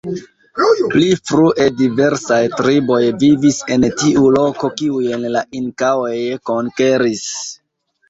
Pli 0.93 1.09
frue 1.31 1.67
diversaj 1.81 2.39
triboj 2.63 2.99
vivis 3.25 3.61
en 3.77 3.87
tiu 4.01 4.33
loko, 4.41 4.75
kiujn 4.83 5.31
la 5.39 5.47
inkaoj 5.63 6.19
konkeris. 6.53 7.27